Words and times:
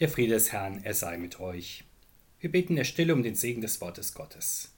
Der 0.00 0.08
Friede 0.08 0.32
des 0.32 0.50
Herrn, 0.50 0.82
er 0.82 0.94
sei 0.94 1.18
mit 1.18 1.40
euch. 1.40 1.84
Wir 2.40 2.50
beten 2.50 2.74
der 2.74 2.84
Stille 2.84 3.12
um 3.12 3.22
den 3.22 3.34
Segen 3.34 3.60
des 3.60 3.82
Wortes 3.82 4.14
Gottes. 4.14 4.72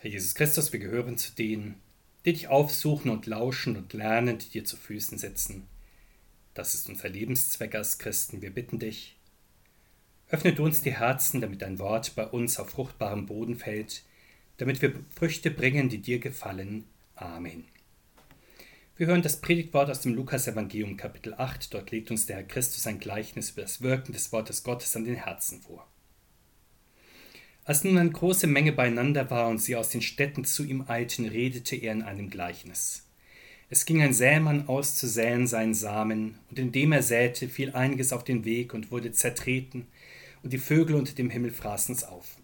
Herr 0.00 0.10
Jesus 0.10 0.34
Christus, 0.34 0.72
wir 0.72 0.80
gehören 0.80 1.18
zu 1.18 1.32
denen, 1.32 1.80
die 2.24 2.32
dich 2.32 2.48
aufsuchen 2.48 3.12
und 3.12 3.26
lauschen 3.26 3.76
und 3.76 3.92
lernen, 3.92 4.38
die 4.38 4.48
dir 4.48 4.64
zu 4.64 4.76
Füßen 4.76 5.18
sitzen. 5.18 5.68
Das 6.52 6.74
ist 6.74 6.88
unser 6.88 7.08
Lebenszweck 7.08 7.76
als 7.76 7.98
Christen. 7.98 8.42
Wir 8.42 8.50
bitten 8.50 8.80
dich, 8.80 9.16
öffne 10.30 10.52
du 10.52 10.64
uns 10.64 10.82
die 10.82 10.98
Herzen, 10.98 11.40
damit 11.40 11.62
dein 11.62 11.78
Wort 11.78 12.16
bei 12.16 12.26
uns 12.26 12.58
auf 12.58 12.70
fruchtbarem 12.70 13.26
Boden 13.26 13.54
fällt, 13.54 14.02
damit 14.56 14.82
wir 14.82 14.92
Früchte 15.14 15.52
bringen, 15.52 15.88
die 15.88 15.98
dir 15.98 16.18
gefallen. 16.18 16.86
Amen. 17.14 17.66
Wir 18.98 19.06
hören 19.06 19.22
das 19.22 19.40
Predigtwort 19.40 19.88
aus 19.90 20.00
dem 20.00 20.14
Lukas-Evangelium, 20.14 20.96
Kapitel 20.96 21.32
8. 21.32 21.72
Dort 21.72 21.92
legt 21.92 22.10
uns 22.10 22.26
der 22.26 22.34
Herr 22.34 22.42
Christus 22.42 22.84
ein 22.84 22.98
Gleichnis 22.98 23.50
über 23.50 23.62
das 23.62 23.80
Wirken 23.80 24.12
des 24.12 24.32
Wortes 24.32 24.64
Gottes 24.64 24.96
an 24.96 25.04
den 25.04 25.14
Herzen 25.14 25.60
vor. 25.60 25.86
Als 27.62 27.84
nun 27.84 27.96
eine 27.96 28.10
große 28.10 28.48
Menge 28.48 28.72
beieinander 28.72 29.30
war 29.30 29.50
und 29.50 29.62
sie 29.62 29.76
aus 29.76 29.90
den 29.90 30.02
Städten 30.02 30.44
zu 30.44 30.64
ihm 30.64 30.86
eilten, 30.88 31.28
redete 31.28 31.76
er 31.76 31.92
in 31.92 32.02
einem 32.02 32.28
Gleichnis. 32.28 33.06
Es 33.70 33.86
ging 33.86 34.02
ein 34.02 34.12
Sämann 34.12 34.66
aus 34.66 34.96
zu 34.96 35.06
säen 35.06 35.46
seinen 35.46 35.74
Samen, 35.74 36.40
und 36.50 36.58
indem 36.58 36.90
er 36.90 37.04
säte, 37.04 37.48
fiel 37.48 37.70
einiges 37.74 38.12
auf 38.12 38.24
den 38.24 38.44
Weg 38.44 38.74
und 38.74 38.90
wurde 38.90 39.12
zertreten, 39.12 39.86
und 40.42 40.52
die 40.52 40.58
Vögel 40.58 40.96
unter 40.96 41.14
dem 41.14 41.30
Himmel 41.30 41.52
fraßen 41.52 41.94
es 41.94 42.02
auf. 42.02 42.36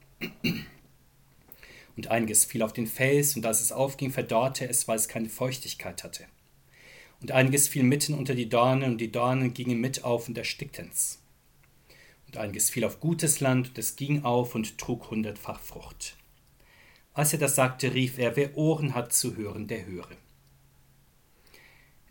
Und 1.97 2.07
einiges 2.13 2.45
fiel 2.45 2.63
auf 2.63 2.73
den 2.73 2.87
Fels, 2.87 3.35
und 3.35 3.45
als 3.45 3.61
es 3.61 3.73
aufging, 3.73 4.13
verdorrte 4.13 4.69
es, 4.69 4.87
weil 4.87 4.99
es 4.99 5.09
keine 5.09 5.29
Feuchtigkeit 5.29 6.05
hatte 6.05 6.27
und 7.25 7.33
einiges 7.33 7.69
fiel 7.69 7.85
mitten 7.85 8.13
unter 8.13 8.35
die 8.35 8.51
Dornen, 8.51 8.83
und 8.83 8.99
die 8.99 9.11
Dornen 9.11 9.55
gingen 9.55 9.81
mit 9.81 10.05
auf 10.05 10.29
und 10.29 10.37
erstickten's. 10.37 11.23
Und 12.27 12.37
einiges 12.37 12.69
fiel 12.69 12.85
auf 12.85 13.01
gutes 13.01 13.41
Land, 13.41 13.69
und 13.69 13.79
es 13.79 13.97
ging 13.97 14.25
auf 14.25 14.55
und 14.55 14.77
trug 14.77 15.11
hundertfach 15.11 15.59
Frucht. 15.59 16.19
Als 17.15 17.33
er 17.33 17.39
das 17.39 17.55
sagte, 17.55 17.95
rief 17.95 18.19
er, 18.19 18.37
wer 18.37 18.59
Ohren 18.59 18.95
hat 18.95 19.15
zu 19.15 19.37
hören, 19.37 19.69
der 19.69 19.87
höre. 19.87 20.11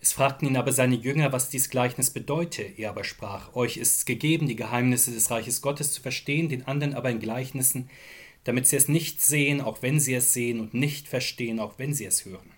Es 0.01 0.13
fragten 0.13 0.47
ihn 0.47 0.57
aber 0.57 0.71
seine 0.71 0.95
Jünger, 0.95 1.31
was 1.31 1.49
dies 1.49 1.69
Gleichnis 1.69 2.09
bedeute. 2.09 2.63
Er 2.63 2.89
aber 2.89 3.03
sprach, 3.03 3.55
euch 3.55 3.77
ist's 3.77 4.05
gegeben, 4.05 4.47
die 4.47 4.55
Geheimnisse 4.55 5.11
des 5.11 5.29
Reiches 5.29 5.61
Gottes 5.61 5.93
zu 5.93 6.01
verstehen, 6.01 6.49
den 6.49 6.65
anderen 6.65 6.95
aber 6.95 7.11
in 7.11 7.19
Gleichnissen, 7.19 7.87
damit 8.45 8.65
sie 8.65 8.77
es 8.77 8.87
nicht 8.87 9.21
sehen, 9.21 9.61
auch 9.61 9.83
wenn 9.83 9.99
sie 9.99 10.15
es 10.15 10.33
sehen, 10.33 10.59
und 10.59 10.73
nicht 10.73 11.07
verstehen, 11.07 11.59
auch 11.59 11.77
wenn 11.77 11.93
sie 11.93 12.05
es 12.05 12.25
hören. 12.25 12.52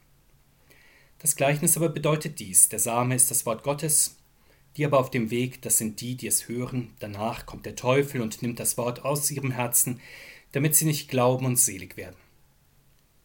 Das 1.26 1.36
Gleichnis 1.36 1.76
aber 1.76 1.90
bedeutet 1.90 2.40
dies: 2.40 2.70
Der 2.70 2.78
Same 2.78 3.16
ist 3.16 3.32
das 3.32 3.48
Wort 3.48 3.64
Gottes, 3.64 4.16
die 4.78 4.86
aber 4.86 5.00
auf 5.00 5.10
dem 5.10 5.32
Weg, 5.32 5.60
das 5.64 5.80
sind 5.80 6.00
die, 6.00 6.16
die 6.16 6.28
es 6.28 6.48
hören. 6.48 6.94
Danach 7.00 7.48
kommt 7.48 7.66
der 7.66 7.76
Teufel 7.76 8.22
und 8.22 8.44
nimmt 8.44 8.60
das 8.60 8.78
Wort 8.78 9.04
aus 9.04 9.32
ihrem 9.32 9.50
Herzen, 9.50 10.00
damit 10.52 10.76
sie 10.76 10.86
nicht 10.86 11.10
glauben 11.10 11.48
und 11.48 11.58
selig 11.58 11.98
werden. 11.98 12.16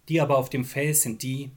Die 0.08 0.18
aber 0.18 0.38
auf 0.38 0.48
dem 0.48 0.64
Fels 0.64 1.02
sind 1.02 1.22
die, 1.22 1.50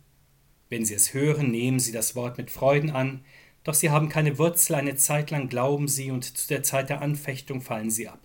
wenn 0.67 0.83
sie 0.83 0.95
es 0.95 1.13
hören, 1.13 1.49
nehmen 1.49 1.79
sie 1.79 1.93
das 1.93 2.13
Wort 2.13 2.37
mit 2.37 2.51
Freuden 2.51 2.89
an, 2.89 3.23
doch 3.63 3.73
sie 3.73 3.89
haben 3.89 4.09
keine 4.09 4.37
Wurzel, 4.37 4.75
eine 4.75 4.97
Zeit 4.97 5.31
lang 5.31 5.47
glauben 5.47 5.87
sie, 5.87 6.11
und 6.11 6.25
zu 6.25 6.49
der 6.49 6.61
Zeit 6.61 6.89
der 6.89 7.01
Anfechtung 7.01 7.61
fallen 7.61 7.89
sie 7.89 8.09
ab. 8.09 8.19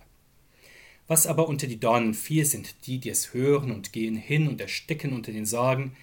Was 1.07 1.25
aber 1.25 1.47
unter 1.47 1.67
die 1.67 1.79
Dornen 1.79 2.13
fiel, 2.13 2.43
sind 2.43 2.85
die, 2.85 2.99
die 2.99 3.11
es 3.11 3.33
hören 3.33 3.71
und 3.71 3.93
gehen 3.93 4.17
hin 4.17 4.49
und 4.49 4.59
ersticken 4.59 5.13
unter 5.13 5.31
den 5.31 5.45
Sorgen, 5.45 5.95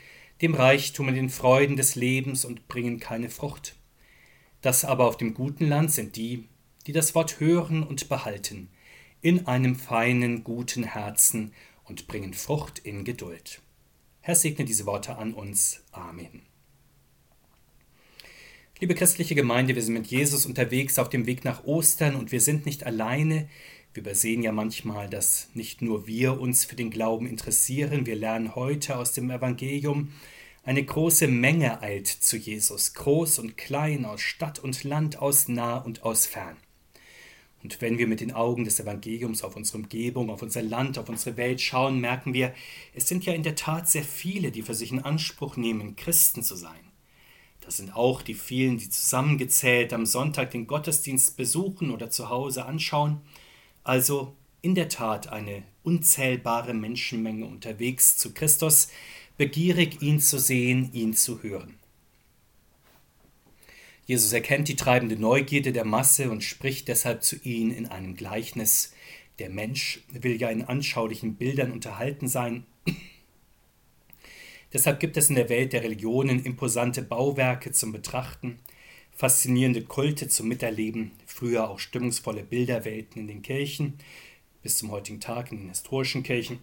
dem 0.42 0.54
Reichtum 0.54 1.08
und 1.08 1.14
den 1.14 1.30
Freuden 1.30 1.76
des 1.76 1.94
Lebens 1.94 2.44
und 2.44 2.68
bringen 2.68 3.00
keine 3.00 3.30
Frucht. 3.30 3.76
Das 4.60 4.84
aber 4.84 5.06
auf 5.06 5.16
dem 5.16 5.34
guten 5.34 5.66
Land 5.66 5.92
sind 5.92 6.16
die, 6.16 6.48
die 6.86 6.92
das 6.92 7.14
Wort 7.14 7.40
hören 7.40 7.82
und 7.82 8.08
behalten, 8.08 8.68
in 9.22 9.46
einem 9.46 9.76
feinen, 9.76 10.44
guten 10.44 10.84
Herzen 10.84 11.52
und 11.84 12.06
bringen 12.06 12.34
Frucht 12.34 12.78
in 12.78 13.04
Geduld. 13.04 13.62
Herr 14.20 14.34
segne 14.34 14.64
diese 14.64 14.86
Worte 14.86 15.16
an 15.16 15.34
uns. 15.34 15.84
Amen. 15.92 16.42
Liebe 18.78 18.94
christliche 18.94 19.34
Gemeinde, 19.34 19.74
wir 19.74 19.82
sind 19.82 19.94
mit 19.94 20.06
Jesus 20.08 20.44
unterwegs 20.44 20.98
auf 20.98 21.08
dem 21.08 21.26
Weg 21.26 21.44
nach 21.44 21.64
Ostern 21.64 22.14
und 22.14 22.30
wir 22.30 22.42
sind 22.42 22.66
nicht 22.66 22.84
alleine. 22.84 23.48
Wir 23.96 24.02
übersehen 24.02 24.42
ja 24.42 24.52
manchmal, 24.52 25.08
dass 25.08 25.48
nicht 25.54 25.80
nur 25.80 26.06
wir 26.06 26.38
uns 26.38 26.66
für 26.66 26.76
den 26.76 26.90
Glauben 26.90 27.26
interessieren. 27.26 28.04
Wir 28.04 28.14
lernen 28.14 28.54
heute 28.54 28.98
aus 28.98 29.12
dem 29.12 29.30
Evangelium, 29.30 30.12
eine 30.64 30.84
große 30.84 31.28
Menge 31.28 31.80
eilt 31.80 32.06
zu 32.06 32.36
Jesus, 32.36 32.92
groß 32.92 33.38
und 33.38 33.56
klein, 33.56 34.04
aus 34.04 34.20
Stadt 34.20 34.58
und 34.58 34.84
Land, 34.84 35.16
aus 35.16 35.48
nah 35.48 35.78
und 35.78 36.02
aus 36.02 36.26
fern. 36.26 36.58
Und 37.62 37.80
wenn 37.80 37.96
wir 37.96 38.06
mit 38.06 38.20
den 38.20 38.32
Augen 38.32 38.66
des 38.66 38.78
Evangeliums 38.78 39.42
auf 39.42 39.56
unsere 39.56 39.78
Umgebung, 39.78 40.28
auf 40.28 40.42
unser 40.42 40.62
Land, 40.62 40.98
auf 40.98 41.08
unsere 41.08 41.38
Welt 41.38 41.62
schauen, 41.62 41.98
merken 41.98 42.34
wir, 42.34 42.52
es 42.94 43.08
sind 43.08 43.24
ja 43.24 43.32
in 43.32 43.44
der 43.44 43.54
Tat 43.54 43.88
sehr 43.88 44.04
viele, 44.04 44.50
die 44.50 44.60
für 44.60 44.74
sich 44.74 44.92
in 44.92 45.00
Anspruch 45.00 45.56
nehmen, 45.56 45.96
Christen 45.96 46.42
zu 46.42 46.54
sein. 46.54 46.92
Das 47.62 47.78
sind 47.78 47.96
auch 47.96 48.20
die 48.20 48.34
vielen, 48.34 48.76
die 48.76 48.90
zusammengezählt 48.90 49.94
am 49.94 50.04
Sonntag 50.04 50.50
den 50.50 50.66
Gottesdienst 50.66 51.38
besuchen 51.38 51.90
oder 51.90 52.10
zu 52.10 52.28
Hause 52.28 52.66
anschauen. 52.66 53.22
Also 53.86 54.34
in 54.62 54.74
der 54.74 54.88
Tat 54.88 55.28
eine 55.28 55.62
unzählbare 55.84 56.74
Menschenmenge 56.74 57.46
unterwegs 57.46 58.16
zu 58.16 58.34
Christus, 58.34 58.88
begierig 59.36 60.02
ihn 60.02 60.18
zu 60.18 60.40
sehen, 60.40 60.90
ihn 60.92 61.14
zu 61.14 61.44
hören. 61.44 61.78
Jesus 64.04 64.32
erkennt 64.32 64.66
die 64.66 64.74
treibende 64.74 65.14
Neugierde 65.14 65.70
der 65.70 65.84
Masse 65.84 66.32
und 66.32 66.42
spricht 66.42 66.88
deshalb 66.88 67.22
zu 67.22 67.36
ihnen 67.44 67.70
in 67.70 67.86
einem 67.86 68.16
Gleichnis. 68.16 68.92
Der 69.38 69.50
Mensch 69.50 70.00
will 70.08 70.34
ja 70.34 70.48
in 70.48 70.64
anschaulichen 70.64 71.36
Bildern 71.36 71.70
unterhalten 71.70 72.26
sein. 72.26 72.66
deshalb 74.72 74.98
gibt 74.98 75.16
es 75.16 75.28
in 75.28 75.36
der 75.36 75.48
Welt 75.48 75.72
der 75.72 75.84
Religionen 75.84 76.44
imposante 76.44 77.02
Bauwerke 77.02 77.70
zum 77.70 77.92
Betrachten, 77.92 78.58
faszinierende 79.16 79.82
Kulte 79.82 80.28
zum 80.28 80.48
Miterleben, 80.48 81.12
früher 81.26 81.68
auch 81.68 81.78
stimmungsvolle 81.78 82.44
Bilderwelten 82.44 83.22
in 83.22 83.26
den 83.26 83.42
Kirchen, 83.42 83.98
bis 84.62 84.78
zum 84.78 84.90
heutigen 84.90 85.20
Tag 85.20 85.50
in 85.50 85.58
den 85.58 85.68
historischen 85.70 86.22
Kirchen. 86.22 86.58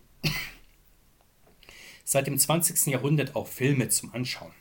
Seit 2.06 2.28
dem 2.28 2.38
20. 2.38 2.88
Jahrhundert 2.88 3.36
auch 3.36 3.48
Filme 3.48 3.90
zum 3.90 4.14
Anschauen. 4.14 4.52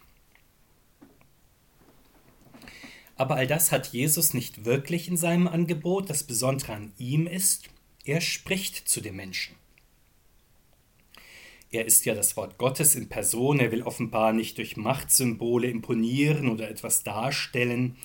Aber 3.16 3.36
all 3.36 3.46
das 3.46 3.72
hat 3.72 3.88
Jesus 3.88 4.32
nicht 4.32 4.64
wirklich 4.64 5.06
in 5.06 5.16
seinem 5.16 5.46
Angebot. 5.46 6.08
Das 6.08 6.24
Besondere 6.24 6.72
an 6.72 6.92
ihm 6.98 7.26
ist, 7.26 7.68
er 8.04 8.20
spricht 8.20 8.88
zu 8.88 9.00
den 9.00 9.16
Menschen. 9.16 9.54
Er 11.72 11.86
ist 11.86 12.04
ja 12.04 12.14
das 12.14 12.36
Wort 12.36 12.58
Gottes 12.58 12.94
in 12.94 13.08
Person, 13.08 13.58
er 13.58 13.72
will 13.72 13.82
offenbar 13.82 14.34
nicht 14.34 14.58
durch 14.58 14.76
Machtsymbole 14.76 15.68
imponieren 15.68 16.50
oder 16.50 16.68
etwas 16.68 17.02
darstellen, 17.02 17.96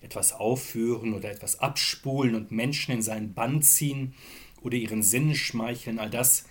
etwas 0.00 0.32
aufführen 0.32 1.12
oder 1.12 1.32
etwas 1.32 1.58
abspulen 1.58 2.36
und 2.36 2.52
Menschen 2.52 2.92
in 2.92 3.02
seinen 3.02 3.34
Bann 3.34 3.62
ziehen 3.62 4.14
oder 4.62 4.76
ihren 4.76 5.02
Sinn 5.02 5.34
schmeicheln. 5.34 5.98
All 5.98 6.08
das 6.08 6.44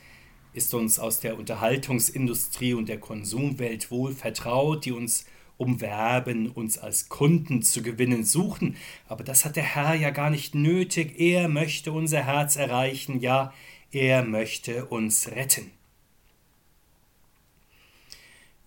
ist 0.52 0.74
uns 0.74 1.00
aus 1.00 1.22
der 1.22 1.40
Unterhaltungsindustrie 1.40 2.74
und 2.74 2.90
der 2.90 3.00
Konsumwelt 3.00 3.90
wohl 3.90 4.12
vertraut, 4.14 4.84
die 4.84 4.92
uns 4.92 5.26
umwerben, 5.56 6.50
uns 6.50 6.78
als 6.78 7.08
Kunden 7.08 7.62
zu 7.62 7.84
gewinnen 7.84 8.26
suchen. 8.26 8.76
Aber 9.08 9.24
das 9.24 9.46
hat 9.46 9.56
der 9.56 9.64
Herr 9.64 9.96
ja 9.96 10.10
gar 10.10 10.30
nicht 10.30 10.56
nötig. 10.56 11.18
Er 11.22 11.48
möchte 11.48 11.94
unser 11.94 12.26
Herz 12.26 12.58
erreichen, 12.58 13.22
ja, 13.22 13.54
er 13.94 14.26
möchte 14.26 14.88
uns 14.88 15.32
retten. 15.32 15.72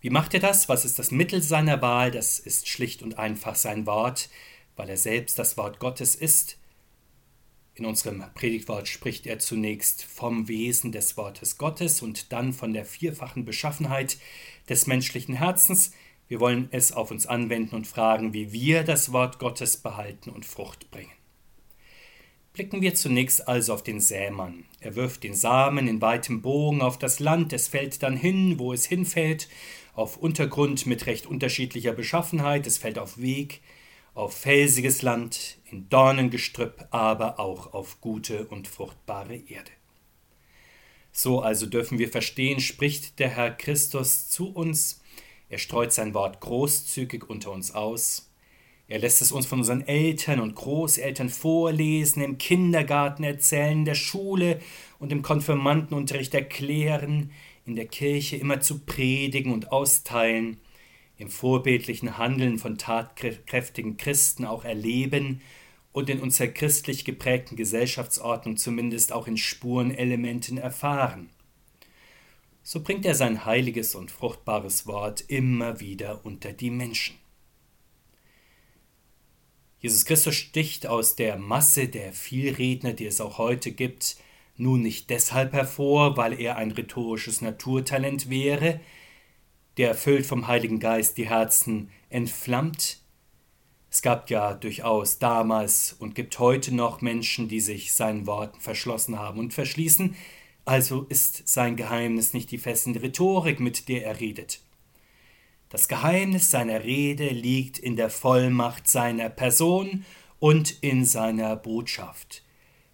Wie 0.00 0.10
macht 0.10 0.32
er 0.34 0.40
das? 0.40 0.68
Was 0.68 0.84
ist 0.84 0.98
das 0.98 1.10
Mittel 1.10 1.42
seiner 1.42 1.82
Wahl? 1.82 2.10
Das 2.10 2.38
ist 2.38 2.68
schlicht 2.68 3.02
und 3.02 3.18
einfach 3.18 3.56
sein 3.56 3.86
Wort, 3.86 4.28
weil 4.76 4.88
er 4.88 4.96
selbst 4.96 5.38
das 5.38 5.56
Wort 5.56 5.80
Gottes 5.80 6.14
ist. 6.14 6.58
In 7.74 7.84
unserem 7.84 8.24
Predigtwort 8.34 8.88
spricht 8.88 9.26
er 9.26 9.38
zunächst 9.38 10.04
vom 10.04 10.48
Wesen 10.48 10.92
des 10.92 11.16
Wortes 11.16 11.58
Gottes 11.58 12.02
und 12.02 12.32
dann 12.32 12.52
von 12.52 12.72
der 12.72 12.84
vierfachen 12.84 13.44
Beschaffenheit 13.44 14.18
des 14.68 14.86
menschlichen 14.86 15.34
Herzens. 15.34 15.92
Wir 16.28 16.40
wollen 16.40 16.68
es 16.72 16.92
auf 16.92 17.10
uns 17.10 17.26
anwenden 17.26 17.74
und 17.74 17.86
fragen, 17.86 18.32
wie 18.34 18.52
wir 18.52 18.84
das 18.84 19.12
Wort 19.12 19.38
Gottes 19.38 19.76
behalten 19.76 20.30
und 20.30 20.44
Frucht 20.44 20.90
bringen. 20.90 21.12
Blicken 22.52 22.80
wir 22.82 22.94
zunächst 22.94 23.46
also 23.46 23.74
auf 23.74 23.84
den 23.84 24.00
Sämann. 24.00 24.64
Er 24.80 24.96
wirft 24.96 25.22
den 25.22 25.34
Samen 25.34 25.86
in 25.86 26.00
weitem 26.00 26.42
Bogen 26.42 26.82
auf 26.82 26.98
das 26.98 27.20
Land, 27.20 27.52
es 27.52 27.68
fällt 27.68 28.02
dann 28.02 28.16
hin, 28.16 28.58
wo 28.58 28.72
es 28.72 28.84
hinfällt, 28.86 29.48
auf 29.98 30.16
Untergrund 30.16 30.86
mit 30.86 31.06
recht 31.06 31.26
unterschiedlicher 31.26 31.92
Beschaffenheit, 31.92 32.66
es 32.66 32.78
fällt 32.78 32.98
auf 32.98 33.18
Weg, 33.18 33.60
auf 34.14 34.32
felsiges 34.34 35.02
Land, 35.02 35.58
in 35.70 35.88
Dornengestrüpp, 35.88 36.86
aber 36.90 37.40
auch 37.40 37.74
auf 37.74 38.00
gute 38.00 38.46
und 38.46 38.68
fruchtbare 38.68 39.36
Erde. 39.36 39.70
So 41.10 41.40
also 41.40 41.66
dürfen 41.66 41.98
wir 41.98 42.08
verstehen, 42.08 42.60
spricht 42.60 43.18
der 43.18 43.28
Herr 43.28 43.50
Christus 43.50 44.28
zu 44.28 44.50
uns, 44.50 45.02
er 45.48 45.58
streut 45.58 45.92
sein 45.92 46.14
Wort 46.14 46.40
großzügig 46.40 47.28
unter 47.28 47.50
uns 47.50 47.74
aus, 47.74 48.30
Er 48.90 48.98
lässt 48.98 49.20
es 49.20 49.32
uns 49.32 49.44
von 49.44 49.58
unseren 49.58 49.86
Eltern 49.86 50.40
und 50.40 50.54
Großeltern 50.54 51.28
vorlesen, 51.28 52.22
im 52.22 52.38
Kindergarten 52.38 53.22
erzählen, 53.22 53.80
in 53.80 53.84
der 53.84 53.94
Schule 53.94 54.60
und 54.98 55.12
im 55.12 55.20
Konfirmandenunterricht 55.20 56.32
erklären, 56.32 57.30
in 57.68 57.76
der 57.76 57.86
Kirche 57.86 58.36
immer 58.36 58.60
zu 58.60 58.80
predigen 58.80 59.52
und 59.52 59.72
austeilen, 59.72 60.58
im 61.18 61.30
vorbildlichen 61.30 62.16
Handeln 62.16 62.58
von 62.58 62.78
tatkräftigen 62.78 63.96
Christen 63.96 64.44
auch 64.44 64.64
erleben 64.64 65.40
und 65.92 66.08
in 66.08 66.20
unserer 66.20 66.48
christlich 66.48 67.04
geprägten 67.04 67.56
Gesellschaftsordnung 67.56 68.56
zumindest 68.56 69.12
auch 69.12 69.26
in 69.26 69.36
Spurenelementen 69.36 70.58
erfahren. 70.58 71.30
So 72.62 72.82
bringt 72.82 73.04
er 73.04 73.14
sein 73.14 73.44
heiliges 73.44 73.94
und 73.94 74.10
fruchtbares 74.10 74.86
Wort 74.86 75.24
immer 75.28 75.80
wieder 75.80 76.24
unter 76.24 76.52
die 76.52 76.70
Menschen. 76.70 77.16
Jesus 79.80 80.04
Christus 80.04 80.34
sticht 80.34 80.86
aus 80.86 81.16
der 81.16 81.36
Masse 81.36 81.88
der 81.88 82.12
Vielredner, 82.12 82.92
die 82.92 83.06
es 83.06 83.20
auch 83.20 83.38
heute 83.38 83.72
gibt, 83.72 84.16
nun 84.58 84.82
nicht 84.82 85.08
deshalb 85.10 85.52
hervor, 85.52 86.16
weil 86.16 86.38
er 86.38 86.56
ein 86.56 86.72
rhetorisches 86.72 87.40
Naturtalent 87.40 88.28
wäre, 88.28 88.80
der 89.76 89.88
erfüllt 89.88 90.26
vom 90.26 90.48
Heiligen 90.48 90.80
Geist 90.80 91.16
die 91.16 91.28
Herzen 91.28 91.90
entflammt. 92.10 92.98
Es 93.90 94.02
gab 94.02 94.28
ja 94.28 94.54
durchaus 94.54 95.18
damals 95.18 95.94
und 95.98 96.14
gibt 96.14 96.38
heute 96.38 96.74
noch 96.74 97.00
Menschen, 97.00 97.48
die 97.48 97.60
sich 97.60 97.92
seinen 97.92 98.26
Worten 98.26 98.60
verschlossen 98.60 99.18
haben 99.18 99.38
und 99.38 99.54
verschließen, 99.54 100.14
also 100.64 101.04
ist 101.08 101.48
sein 101.48 101.76
Geheimnis 101.76 102.34
nicht 102.34 102.50
die 102.50 102.58
fesselnde 102.58 103.00
Rhetorik, 103.00 103.58
mit 103.58 103.88
der 103.88 104.04
er 104.04 104.20
redet. 104.20 104.60
Das 105.70 105.88
Geheimnis 105.88 106.50
seiner 106.50 106.84
Rede 106.84 107.28
liegt 107.28 107.78
in 107.78 107.96
der 107.96 108.10
Vollmacht 108.10 108.88
seiner 108.88 109.30
Person 109.30 110.04
und 110.38 110.82
in 110.82 111.04
seiner 111.04 111.56
Botschaft. 111.56 112.42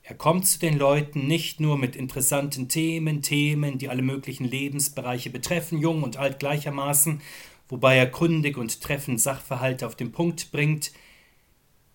Er 0.07 0.15
kommt 0.15 0.47
zu 0.47 0.59
den 0.59 0.77
Leuten 0.77 1.27
nicht 1.27 1.61
nur 1.61 1.79
mit 1.79 1.97
interessanten 1.97 2.69
Themen, 2.69 3.23
Themen, 3.23 3.79
die 3.79 3.89
alle 3.89 4.03
möglichen 4.03 4.45
Lebensbereiche 4.45 5.31
betreffen, 5.31 5.81
jung 5.81 6.03
und 6.03 6.19
alt 6.19 6.39
gleichermaßen, 6.39 7.23
wobei 7.71 7.97
er 7.97 8.11
kundig 8.11 8.59
und 8.59 8.83
treffend 8.83 9.19
Sachverhalte 9.19 9.87
auf 9.87 9.97
den 9.97 10.13
Punkt 10.13 10.53
bringt. 10.53 10.93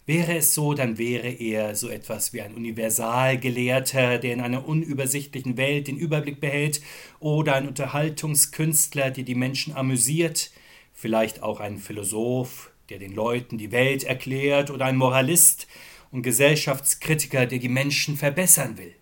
Wäre 0.08 0.38
es 0.38 0.56
so, 0.56 0.74
dann 0.74 0.98
wäre 0.98 1.30
er 1.30 1.76
so 1.76 1.88
etwas 1.88 2.34
wie 2.34 2.42
ein 2.42 2.56
Universalgelehrter, 2.56 4.18
der 4.18 4.34
in 4.34 4.42
einer 4.42 4.68
unübersichtlichen 4.68 5.56
Welt 5.56 5.88
den 5.88 5.98
Überblick 5.98 6.40
behält, 6.42 6.82
oder 7.20 7.54
ein 7.54 7.68
Unterhaltungskünstler, 7.68 9.12
der 9.12 9.24
die 9.24 9.36
Menschen 9.36 9.76
amüsiert, 9.76 10.50
vielleicht 10.96 11.44
auch 11.44 11.60
ein 11.60 11.78
Philosoph, 11.78 12.72
der 12.90 12.98
den 12.98 13.14
Leuten 13.14 13.60
die 13.60 13.72
Welt 13.72 14.04
erklärt, 14.04 14.72
oder 14.72 14.86
ein 14.86 14.98
Moralist, 14.98 15.68
und 16.12 16.24
Gesellschaftskritiker, 16.24 17.46
der 17.46 17.60
die 17.60 17.70
Menschen 17.70 18.18
verbessern 18.18 18.78
will. 18.78 18.96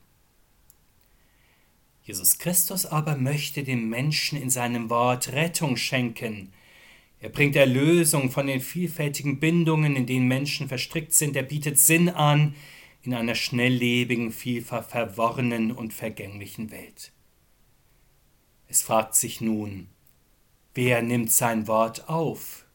Jesus 2.04 2.38
Christus 2.38 2.86
aber 2.86 3.18
möchte 3.18 3.64
dem 3.64 3.90
Menschen 3.90 4.42
in 4.42 4.50
seinem 4.50 4.90
Wort 4.90 5.34
Rettung 5.34 5.76
schenken. 5.76 6.54
Er 7.20 7.30
bringt 7.30 7.56
Erlösung 7.56 8.32
von 8.32 8.48
den 8.48 8.62
vielfältigen 8.62 9.40
Bindungen, 9.40 9.96
in 9.96 10.06
denen 10.06 10.28
Menschen 10.28 10.70
verstrickt 10.70 11.14
sind. 11.14 11.36
Er 11.36 11.44
bietet 11.44 11.80
Sinn 11.80 12.10
an 12.10 12.56
in 13.04 13.14
einer 13.14 13.36
schnelllebigen, 13.36 14.32
vielfach 14.32 14.88
verworrenen 14.88 15.72
und 15.72 15.94
vergänglichen 15.94 16.72
Welt. 16.72 17.12
Es 18.68 18.82
fragt 18.82 19.16
sich 19.16 19.42
nun, 19.42 19.88
wer 20.74 21.02
nimmt 21.02 21.32
sein 21.32 21.68
Wort 21.68 22.08
auf? 22.10 22.67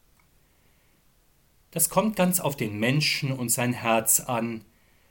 Das 1.72 1.88
kommt 1.88 2.16
ganz 2.16 2.38
auf 2.38 2.54
den 2.54 2.78
Menschen 2.78 3.32
und 3.32 3.48
sein 3.48 3.72
Herz 3.72 4.20
an. 4.20 4.64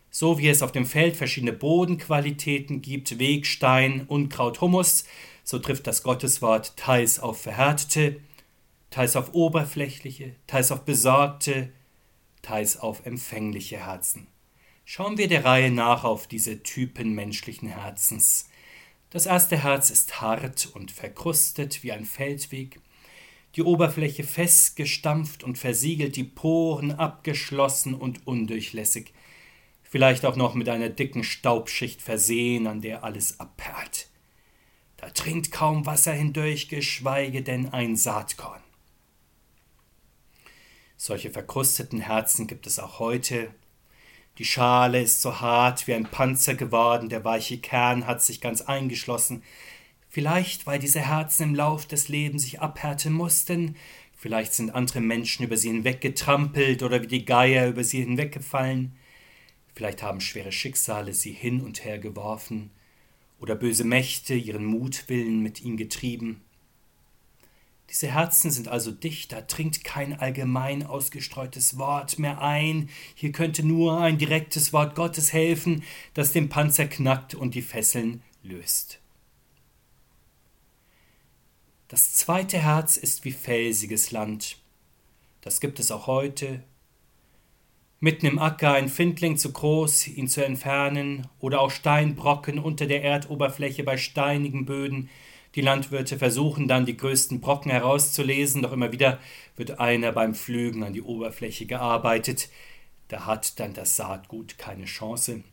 So 0.10 0.38
wie 0.38 0.48
es 0.48 0.62
auf 0.62 0.72
dem 0.72 0.86
Feld 0.86 1.16
verschiedene 1.16 1.54
Bodenqualitäten 1.54 2.81
gibt, 2.81 3.18
Wegstein, 3.18 4.06
Unkraut, 4.08 4.62
Humus, 4.62 5.06
so 5.44 5.58
trifft 5.58 5.88
das 5.88 6.04
Gotteswort 6.04 6.78
teils 6.78 7.19
auf 7.19 7.42
verhärtete, 7.42 8.22
teils 8.92 9.16
auf 9.16 9.34
oberflächliche, 9.34 10.36
teils 10.48 10.72
auf 10.72 10.86
besorgte, 10.86 11.72
teils 12.42 12.80
auf 12.80 13.06
empfängliche 13.06 13.86
Herzen. 13.86 14.28
Schauen 14.86 15.18
wir 15.18 15.28
der 15.28 15.46
Reihe 15.46 15.72
nach 15.72 16.04
auf 16.04 16.28
diese 16.28 16.62
Typen 16.62 17.14
menschlichen 17.14 17.69
Herzens. 17.69 18.50
Das 19.10 19.25
erste 19.25 19.64
Herz 19.64 19.90
ist 19.90 20.22
hart 20.22 20.69
und 20.74 20.92
verkrustet 20.92 21.81
wie 21.84 21.92
ein 21.92 22.06
Feldweg, 22.06 22.80
die 23.56 23.63
Oberfläche 23.63 24.24
festgestampft 24.24 25.44
und 25.44 25.57
versiegelt, 25.57 26.15
die 26.15 26.24
Poren 26.24 26.92
abgeschlossen 26.92 27.94
und 27.94 28.25
undurchlässig, 28.25 29.13
vielleicht 29.83 30.25
auch 30.25 30.36
noch 30.36 30.53
mit 30.53 30.69
einer 30.69 30.89
dicken 30.89 31.24
Staubschicht 31.24 32.01
versehen, 32.01 32.68
an 32.68 32.81
der 32.81 33.03
alles 33.03 33.39
abperlt. 33.39 34.07
Da 34.98 35.09
dringt 35.09 35.51
kaum 35.51 35.86
Wasser 35.86 36.13
hindurch, 36.13 36.69
geschweige 36.69 37.42
denn 37.42 37.74
ein 37.74 37.95
Saatkorn. 37.95 38.62
Solche 40.95 41.31
verkrusteten 41.31 42.00
Herzen 42.00 42.45
gibt 42.45 42.68
es 42.68 42.77
auch 42.77 43.00
heute. 43.00 43.50
Die 44.38 44.45
Schale 44.45 45.01
ist 45.01 45.21
so 45.21 45.42
hart 45.42 45.88
wie 45.88 45.94
ein 45.94 46.06
Panzer 46.06 46.54
geworden, 46.54 47.09
der 47.09 47.25
weiche 47.25 47.57
Kern 47.57 48.06
hat 48.06 48.21
sich 48.21 48.39
ganz 48.39 48.62
eingeschlossen, 48.62 49.44
Vielleicht, 50.13 50.68
weil 50.68 50.78
diese 50.78 51.00
Herzen 51.00 51.44
im 51.44 51.56
Lauf 51.56 51.86
des 51.86 52.10
Lebens 52.10 52.44
sich 52.44 52.60
abhärten 52.60 53.13
mussten, 53.13 53.78
vielleicht 54.13 54.54
sind 54.54 54.75
andere 54.75 55.00
Menschen 55.00 55.46
über 55.46 55.56
sie 55.56 55.69
hinweggetrampelt 55.69 56.84
oder 56.84 57.02
wie 57.02 57.08
die 57.08 57.24
Geier 57.24 57.69
über 57.69 57.86
sie 57.86 58.02
hinweggefallen, 58.02 58.92
vielleicht 59.74 60.04
haben 60.04 60.19
schwere 60.19 60.52
Schicksale 60.52 61.13
sie 61.13 61.31
hin 61.31 61.62
und 61.62 61.86
her 61.86 61.98
geworfen 61.98 62.72
oder 63.40 63.56
böse 63.56 63.86
Mächte 63.86 64.34
ihren 64.34 64.66
Mutwillen 64.66 65.42
mit 65.42 65.62
ihnen 65.62 65.78
getrieben. 65.78 66.42
Diese 67.90 68.12
Herzen 68.12 68.52
sind 68.52 68.68
also 68.68 68.92
dicht, 68.92 69.31
da 69.31 69.40
dringt 69.40 69.86
kein 69.86 70.19
allgemein 70.19 70.86
ausgestreutes 70.86 71.78
Wort 71.78 72.19
mehr 72.19 72.42
ein, 72.42 72.90
hier 73.16 73.31
könnte 73.31 73.66
nur 73.66 74.02
ein 74.02 74.18
direktes 74.18 74.74
Wort 74.74 74.94
Gottes 74.96 75.31
helfen, 75.31 75.84
das 76.14 76.34
den 76.34 76.50
Panzer 76.50 76.88
knackt 76.88 77.34
und 77.34 77.56
die 77.56 77.62
Fesseln 77.62 78.22
löst. 78.44 79.00
Das 81.92 82.14
zweite 82.14 82.58
Herz 82.58 82.96
ist 82.96 83.26
wie 83.26 83.34
felsiges 83.34 84.12
Land. 84.12 84.56
Das 85.42 85.60
gibt 85.60 85.78
es 85.78 85.92
auch 85.92 86.08
heute. 86.08 86.64
Mitten 88.00 88.28
im 88.28 88.40
Acker 88.40 88.71
ein 88.71 88.88
Findling 88.88 89.36
zu 89.36 89.52
groß, 89.52 90.07
ihn 90.07 90.30
zu 90.30 90.42
entfernen, 90.45 91.28
oder 91.42 91.60
auch 91.60 91.69
Steinbrocken 91.69 92.60
unter 92.60 92.86
der 92.86 93.04
Erdoberfläche 93.04 93.83
bei 93.83 93.98
steinigen 93.98 94.66
Böden. 94.66 95.10
Die 95.56 95.60
Landwirte 95.60 96.18
versuchen 96.18 96.69
dann, 96.69 96.86
die 96.86 96.95
größten 96.95 97.42
Brocken 97.42 97.71
herauszulesen, 97.71 98.62
doch 98.62 98.71
immer 98.71 98.94
wieder 98.94 99.19
wird 99.57 99.81
einer 99.81 100.14
beim 100.14 100.33
Pflügen 100.33 100.83
an 100.83 100.94
die 100.94 101.02
Oberfläche 101.02 101.66
gearbeitet. 101.66 102.48
Da 103.10 103.26
hat 103.26 103.60
dann 103.60 103.74
das 103.74 103.98
Saatgut 103.98 104.57
keine 104.57 104.86
Chance. 104.86 105.44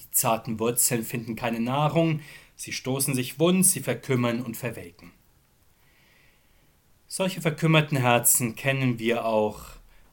Die 0.00 0.10
zarten 0.10 0.58
Wurzeln 0.58 1.04
finden 1.04 1.36
keine 1.36 1.60
Nahrung, 1.60 2.20
sie 2.56 2.72
stoßen 2.72 3.12
sich 3.14 3.38
wund, 3.38 3.66
sie 3.66 3.80
verkümmern 3.80 4.40
und 4.40 4.56
verwelken. 4.56 5.12
Solche 7.10 7.40
verkümmerten 7.40 7.96
Herzen 7.96 8.54
kennen 8.54 8.98
wir 8.98 9.24
auch 9.24 9.62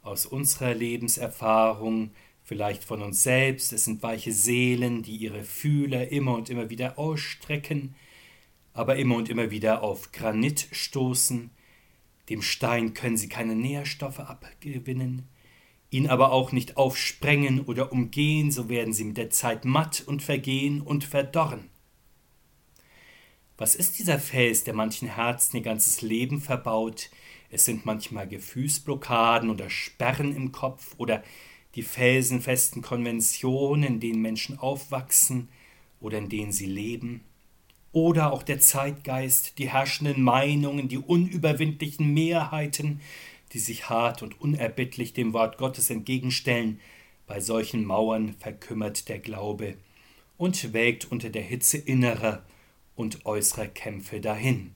aus 0.02 0.26
unserer 0.26 0.74
Lebenserfahrung, 0.74 2.12
vielleicht 2.42 2.86
von 2.86 3.02
uns 3.02 3.22
selbst. 3.22 3.74
Es 3.74 3.84
sind 3.84 4.02
weiche 4.02 4.32
Seelen, 4.32 5.04
die 5.04 5.18
ihre 5.18 5.44
Fühler 5.44 6.10
immer 6.10 6.36
und 6.36 6.50
immer 6.50 6.70
wieder 6.70 6.98
ausstrecken, 6.98 7.96
aber 8.72 8.96
immer 8.96 9.16
und 9.16 9.28
immer 9.28 9.52
wieder 9.52 9.84
auf 9.84 10.14
Granit 10.14 10.70
stoßen. 10.72 11.50
Dem 12.30 12.42
Stein 12.42 12.94
können 12.94 13.18
sie 13.18 13.28
keine 13.28 13.56
Nährstoffe 13.56 14.22
abgewinnen, 14.22 15.28
ihn 15.90 16.08
aber 16.08 16.32
auch 16.32 16.54
nicht 16.54 16.78
aufsprengen 16.78 17.60
oder 17.66 17.92
umgehen, 17.92 18.52
so 18.52 18.70
werden 18.70 18.94
sie 18.94 19.04
mit 19.04 19.18
der 19.18 19.32
Zeit 19.32 19.66
matt 19.66 20.02
und 20.08 20.24
vergehen 20.24 20.80
und 20.80 21.04
verdorren. 21.04 21.70
Was 23.58 23.76
ist 23.76 24.00
dieser 24.00 24.20
Fels, 24.20 24.66
der 24.66 24.74
manchen 24.74 25.08
Herzen 25.08 25.58
ihr 25.58 25.64
ganzes 25.64 26.02
Leben 26.02 26.42
verbaut? 26.42 27.10
Es 27.50 27.64
sind 27.64 27.86
manchmal 27.86 28.28
Gefühlsblockaden 28.28 29.50
oder 29.50 29.70
Sperren 29.70 30.36
im 30.36 30.52
Kopf 30.52 30.94
oder 30.98 31.24
die 31.76 31.84
felsenfesten 31.84 32.82
Konventionen, 32.82 33.84
in 33.84 34.00
denen 34.02 34.22
Menschen 34.22 34.60
aufwachsen 34.60 35.48
oder 36.02 36.18
in 36.18 36.28
denen 36.28 36.52
sie 36.52 36.66
leben. 36.66 37.22
Oder 37.94 38.34
auch 38.34 38.44
der 38.44 38.60
Zeitgeist, 38.60 39.58
die 39.58 39.70
herrschenden 39.70 40.22
Meinungen, 40.22 40.90
die 40.90 40.98
unüberwindlichen 40.98 42.14
Mehrheiten, 42.14 43.00
die 43.54 43.60
sich 43.60 43.88
hart 43.88 44.22
und 44.22 44.42
unerbittlich 44.42 45.14
dem 45.14 45.32
Wort 45.32 45.58
Gottes 45.58 45.90
entgegenstellen. 45.90 46.82
Bei 47.26 47.40
solchen 47.40 47.86
Mauern 47.86 48.36
verkümmert 48.38 49.08
der 49.08 49.20
Glaube 49.20 49.76
und 50.36 50.74
wägt 50.74 51.10
unter 51.10 51.30
der 51.30 51.44
Hitze 51.44 51.78
innerer 51.78 52.44
und 52.96 53.26
äußere 53.26 53.68
Kämpfe 53.68 54.20
dahin. 54.22 54.74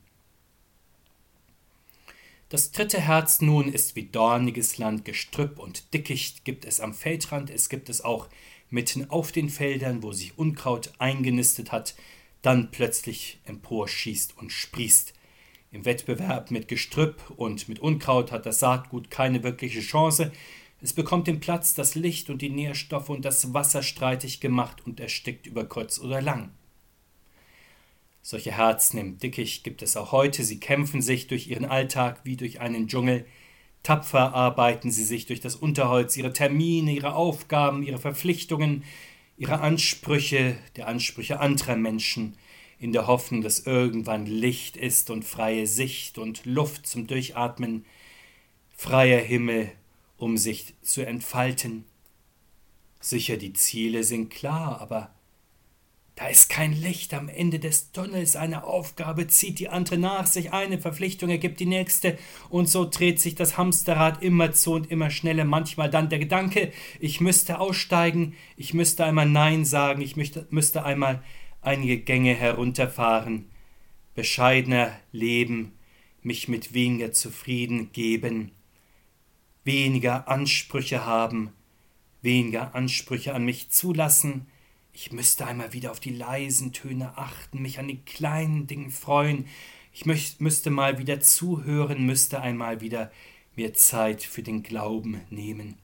Das 2.50 2.72
dritte 2.72 3.00
Herz 3.00 3.42
nun 3.42 3.72
ist 3.72 3.96
wie 3.96 4.08
dorniges 4.08 4.80
Land, 4.80 5.06
Gestrüpp 5.06 5.60
und 5.60 5.94
Dickicht 5.94 6.46
gibt 6.46 6.66
es 6.66 6.80
am 6.80 6.96
Feldrand, 6.96 7.52
es 7.52 7.70
gibt 7.70 7.90
es 7.90 8.04
auch 8.04 8.28
mitten 8.72 9.10
auf 9.10 9.32
den 9.32 9.50
Feldern, 9.50 10.02
wo 10.02 10.12
sich 10.12 10.38
Unkraut 10.38 10.92
eingenistet 10.98 11.72
hat, 11.72 11.96
dann 12.42 12.72
plötzlich 12.72 13.40
emporschießt 13.46 14.38
und 14.38 14.52
sprießt. 14.52 15.14
Im 15.72 15.86
Wettbewerb 15.86 16.50
mit 16.50 16.68
Gestrüpp 16.68 17.22
und 17.38 17.70
mit 17.70 17.80
Unkraut 17.80 18.32
hat 18.32 18.48
das 18.48 18.60
Saatgut 18.60 19.12
keine 19.12 19.44
wirkliche 19.44 19.82
Chance. 19.82 20.32
Es 20.82 20.94
bekommt 20.94 21.28
den 21.28 21.40
Platz, 21.40 21.76
das 21.76 21.94
Licht 21.94 22.32
und 22.32 22.42
die 22.42 22.50
Nährstoffe 22.50 23.10
und 23.10 23.26
das 23.26 23.54
Wasser 23.54 23.84
streitig 23.84 24.40
gemacht 24.40 24.84
und 24.86 25.00
erstickt 25.00 25.46
über 25.46 25.66
kurz 25.66 26.00
oder 26.00 26.22
lang. 26.22 26.52
Solche 28.22 28.52
Herzen 28.52 28.98
im 28.98 29.18
Dickicht 29.18 29.64
gibt 29.64 29.82
es 29.82 29.98
auch 29.98 30.12
heute. 30.12 30.44
Sie 30.44 30.60
kämpfen 30.60 31.02
sich 31.02 31.28
durch 31.28 31.48
ihren 31.48 31.66
Alltag 31.66 32.22
wie 32.24 32.36
durch 32.36 32.60
einen 32.60 32.88
Dschungel. 32.88 33.26
Tapfer 33.84 34.34
arbeiten 34.34 34.92
sie 34.92 35.06
sich 35.06 35.26
durch 35.26 35.40
das 35.40 35.56
Unterholz, 35.56 36.18
ihre 36.18 36.34
Termine, 36.34 36.92
ihre 36.92 37.16
Aufgaben, 37.16 37.82
ihre 37.84 37.98
Verpflichtungen, 37.98 38.84
ihre 39.38 39.62
Ansprüche, 39.62 40.58
der 40.76 40.88
Ansprüche 40.88 41.40
anderer 41.40 41.78
Menschen, 41.78 42.38
in 42.78 42.92
der 42.92 43.08
Hoffnung, 43.08 43.42
dass 43.42 43.60
irgendwann 43.60 44.26
Licht 44.26 44.78
ist 44.78 45.10
und 45.10 45.24
freie 45.24 45.66
Sicht 45.66 46.18
und 46.18 46.46
Luft 46.46 46.88
zum 46.88 47.08
Durchatmen, 47.08 47.86
freier 48.72 49.20
Himmel, 49.20 49.72
um 50.18 50.38
sich 50.38 50.76
zu 50.82 51.06
entfalten. 51.06 51.86
Sicher, 53.00 53.38
die 53.38 53.54
Ziele 53.54 54.04
sind 54.04 54.30
klar, 54.30 54.82
aber 54.82 55.14
da 56.20 56.28
ist 56.28 56.50
kein 56.50 56.74
Licht 56.74 57.14
am 57.14 57.30
Ende 57.30 57.60
des 57.60 57.94
Tunnels. 57.94 58.36
Eine 58.36 58.66
Aufgabe 58.66 59.28
zieht 59.28 59.58
die 59.58 59.70
andere 59.70 59.98
nach 59.98 60.28
sich, 60.28 60.52
eine 60.52 60.78
Verpflichtung 60.78 61.30
ergibt 61.30 61.62
die 61.62 61.66
nächste, 61.66 62.18
und 62.50 62.68
so 62.68 62.84
dreht 62.84 63.22
sich 63.22 63.36
das 63.36 63.58
Hamsterrad 63.58 64.22
immer 64.22 64.52
zu 64.52 64.74
und 64.74 64.92
immer 64.92 65.12
schneller. 65.12 65.46
Manchmal 65.46 65.90
dann 65.90 66.10
der 66.10 66.20
Gedanke, 66.20 66.74
ich 67.00 67.22
müsste 67.22 67.62
aussteigen, 67.62 68.36
ich 68.58 68.74
müsste 68.74 69.06
einmal 69.06 69.28
Nein 69.30 69.64
sagen, 69.64 70.02
ich 70.02 70.18
müsste, 70.18 70.46
müsste 70.50 70.84
einmal 70.84 71.24
einige 71.62 71.98
Gänge 72.00 72.34
herunterfahren, 72.34 73.46
bescheidener 74.14 74.92
leben, 75.14 75.72
mich 76.22 76.50
mit 76.50 76.74
weniger 76.74 77.14
zufrieden 77.14 77.94
geben, 77.94 78.52
weniger 79.64 80.28
Ansprüche 80.28 81.06
haben, 81.06 81.54
weniger 82.22 82.76
Ansprüche 82.76 83.34
an 83.34 83.46
mich 83.46 83.70
zulassen, 83.70 84.48
ich 84.94 85.12
müsste 85.12 85.46
einmal 85.46 85.74
wieder 85.74 85.92
auf 85.92 86.00
die 86.00 86.14
leisen 86.14 86.74
Töne 86.74 87.18
achten, 87.18 87.62
mich 87.62 87.80
an 87.80 87.88
die 87.88 88.00
kleinen 88.00 88.68
Dinge 88.68 88.90
freuen. 88.90 89.46
Ich 89.94 90.06
müsste 90.06 90.70
mal 90.70 90.98
wieder 90.98 91.20
zuhören, 91.20 92.06
müsste 92.06 92.42
einmal 92.42 92.82
wieder 92.82 93.12
mir 93.56 93.74
Zeit 93.74 94.24
für 94.24 94.44
den 94.44 94.64
Glauben 94.64 95.22
nehmen. 95.30 95.76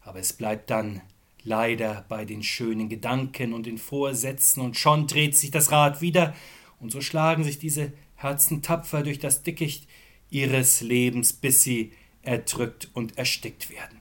Aber 0.00 0.18
es 0.18 0.32
bleibt 0.32 0.70
dann 0.70 1.00
leider 1.42 2.04
bei 2.08 2.24
den 2.24 2.42
schönen 2.42 2.88
Gedanken 2.88 3.52
und 3.52 3.66
den 3.66 3.78
Vorsätzen, 3.78 4.60
und 4.62 4.76
schon 4.76 5.06
dreht 5.06 5.36
sich 5.36 5.50
das 5.50 5.70
Rad 5.70 6.00
wieder, 6.00 6.34
und 6.80 6.90
so 6.90 7.00
schlagen 7.00 7.44
sich 7.44 7.58
diese 7.58 7.92
Herzen 8.16 8.62
tapfer 8.62 9.02
durch 9.02 9.18
das 9.18 9.42
Dickicht 9.42 9.88
ihres 10.30 10.80
Lebens, 10.80 11.32
bis 11.32 11.62
sie 11.62 11.92
erdrückt 12.22 12.90
und 12.92 13.16
erstickt 13.16 13.70
werden. 13.70 13.99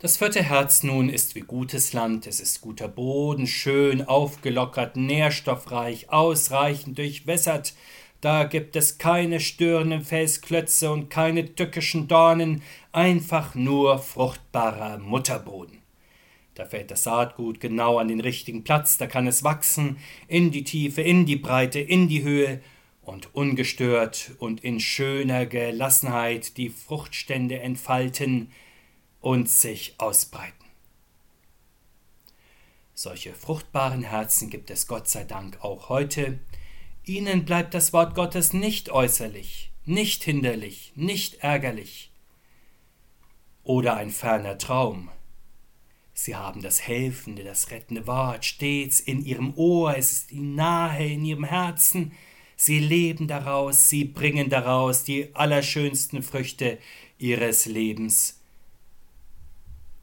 Das 0.00 0.16
vierte 0.16 0.44
Herz 0.44 0.84
nun 0.84 1.08
ist 1.08 1.34
wie 1.34 1.40
gutes 1.40 1.92
Land, 1.92 2.28
es 2.28 2.38
ist 2.38 2.60
guter 2.60 2.86
Boden, 2.86 3.48
schön 3.48 4.06
aufgelockert, 4.06 4.96
nährstoffreich, 4.96 6.10
ausreichend 6.10 6.98
durchwässert, 6.98 7.74
da 8.20 8.44
gibt 8.44 8.76
es 8.76 8.98
keine 8.98 9.40
störenden 9.40 10.04
Felsklötze 10.04 10.92
und 10.92 11.10
keine 11.10 11.52
tückischen 11.52 12.06
Dornen, 12.06 12.62
einfach 12.92 13.56
nur 13.56 13.98
fruchtbarer 13.98 14.98
Mutterboden. 14.98 15.78
Da 16.54 16.64
fällt 16.64 16.92
das 16.92 17.02
Saatgut 17.02 17.58
genau 17.58 17.98
an 17.98 18.06
den 18.06 18.20
richtigen 18.20 18.62
Platz, 18.62 18.98
da 18.98 19.08
kann 19.08 19.26
es 19.26 19.42
wachsen, 19.42 19.96
in 20.28 20.52
die 20.52 20.62
Tiefe, 20.62 21.02
in 21.02 21.26
die 21.26 21.34
Breite, 21.34 21.80
in 21.80 22.06
die 22.06 22.22
Höhe 22.22 22.60
und 23.02 23.34
ungestört 23.34 24.30
und 24.38 24.62
in 24.62 24.78
schöner 24.78 25.44
Gelassenheit 25.44 26.56
die 26.56 26.68
Fruchtstände 26.68 27.58
entfalten, 27.58 28.52
und 29.20 29.48
sich 29.48 29.94
ausbreiten. 29.98 30.54
Solche 32.94 33.32
fruchtbaren 33.32 34.02
Herzen 34.02 34.50
gibt 34.50 34.70
es 34.70 34.86
Gott 34.88 35.08
sei 35.08 35.24
Dank 35.24 35.62
auch 35.62 35.88
heute. 35.88 36.40
Ihnen 37.04 37.44
bleibt 37.44 37.72
das 37.74 37.92
Wort 37.92 38.14
Gottes 38.14 38.52
nicht 38.52 38.90
äußerlich, 38.90 39.70
nicht 39.84 40.24
hinderlich, 40.24 40.92
nicht 40.96 41.36
ärgerlich 41.36 42.10
oder 43.62 43.96
ein 43.96 44.10
ferner 44.10 44.58
Traum. 44.58 45.10
Sie 46.12 46.34
haben 46.34 46.62
das 46.62 46.82
helfende, 46.82 47.44
das 47.44 47.70
rettende 47.70 48.08
Wort 48.08 48.44
stets 48.44 48.98
in 48.98 49.24
ihrem 49.24 49.54
Ohr, 49.54 49.96
es 49.96 50.12
ist 50.12 50.32
ihnen 50.32 50.56
nahe 50.56 51.06
in 51.12 51.24
ihrem 51.24 51.44
Herzen, 51.44 52.12
sie 52.56 52.80
leben 52.80 53.28
daraus, 53.28 53.88
sie 53.88 54.04
bringen 54.04 54.50
daraus 54.50 55.04
die 55.04 55.32
allerschönsten 55.36 56.24
Früchte 56.24 56.78
ihres 57.18 57.66
Lebens 57.66 58.37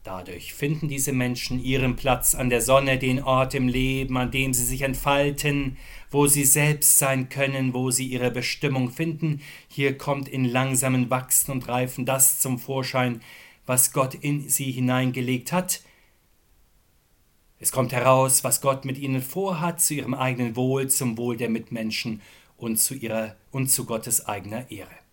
Dadurch 0.06 0.54
finden 0.54 0.86
diese 0.86 1.12
Menschen 1.12 1.58
ihren 1.60 1.96
Platz 1.96 2.36
an 2.36 2.48
der 2.48 2.60
Sonne, 2.60 2.96
den 2.96 3.20
Ort 3.20 3.54
im 3.54 3.66
Leben, 3.66 4.16
an 4.16 4.30
dem 4.30 4.54
sie 4.54 4.64
sich 4.64 4.82
entfalten, 4.82 5.78
wo 6.12 6.28
sie 6.28 6.44
selbst 6.44 7.00
sein 7.00 7.28
können, 7.28 7.74
wo 7.74 7.90
sie 7.90 8.06
ihre 8.06 8.30
Bestimmung 8.30 8.92
finden. 8.92 9.40
Hier 9.66 9.98
kommt 9.98 10.28
in 10.28 10.44
langsamen 10.44 11.10
Wachsen 11.10 11.50
und 11.50 11.66
Reifen 11.66 12.06
das 12.06 12.38
zum 12.38 12.60
Vorschein, 12.60 13.20
was 13.66 13.92
Gott 13.92 14.14
in 14.14 14.48
sie 14.48 14.70
hineingelegt 14.70 15.50
hat. 15.50 15.82
Es 17.58 17.72
kommt 17.72 17.92
heraus, 17.92 18.44
was 18.44 18.60
Gott 18.60 18.84
mit 18.84 18.98
ihnen 18.98 19.20
vorhat, 19.20 19.80
zu 19.80 19.94
ihrem 19.94 20.14
eigenen 20.14 20.54
Wohl, 20.54 20.86
zum 20.86 21.18
Wohl 21.18 21.36
der 21.36 21.50
Mitmenschen 21.50 22.22
und 22.56 22.76
zu 22.76 22.94
ihrer 22.94 23.34
und 23.50 23.72
zu 23.72 23.86
Gottes 23.86 24.24
eigener 24.24 24.70
Ehre. 24.70 25.05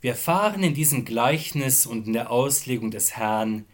Wir 0.00 0.12
erfahren 0.12 0.62
in 0.62 0.74
diesem 0.74 1.04
Gleichnis 1.04 1.84
und 1.84 2.06
in 2.06 2.14
der 2.14 2.30
Auslegung 2.30 2.90
des 2.90 3.16
Herrn 3.16 3.66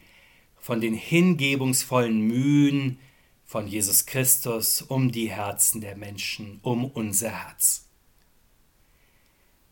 von 0.58 0.80
den 0.80 0.94
hingebungsvollen 0.94 2.20
Mühen 2.20 2.98
von 3.44 3.68
Jesus 3.68 4.06
Christus 4.06 4.82
um 4.82 5.12
die 5.12 5.30
Herzen 5.30 5.80
der 5.80 5.96
Menschen, 5.96 6.58
um 6.62 6.84
unser 6.84 7.30
Herz. 7.30 7.86